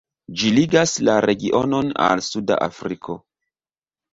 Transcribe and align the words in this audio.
Ĝi 0.43 0.51
ligas 0.53 0.93
la 1.09 1.17
regionon 1.27 1.91
al 2.07 2.25
suda 2.29 2.59
Afriko. 2.71 3.19